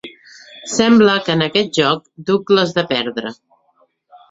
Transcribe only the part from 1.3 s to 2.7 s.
en aquest joc duc